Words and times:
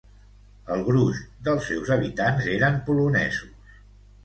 El 0.75 0.85
gruix 0.87 1.19
dels 1.49 1.69
seus 1.73 1.93
habitants 1.97 2.51
eren 2.57 2.83
polonesos. 2.91 3.79